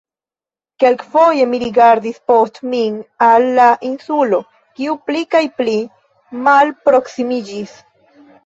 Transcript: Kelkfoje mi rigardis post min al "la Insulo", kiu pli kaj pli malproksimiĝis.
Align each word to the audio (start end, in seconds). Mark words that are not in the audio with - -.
Kelkfoje 0.83 1.43
mi 1.51 1.59
rigardis 1.63 2.15
post 2.31 2.57
min 2.71 2.97
al 3.27 3.45
"la 3.61 3.67
Insulo", 3.91 4.41
kiu 4.81 4.97
pli 5.11 5.23
kaj 5.37 5.45
pli 5.61 5.77
malproksimiĝis. 6.49 7.81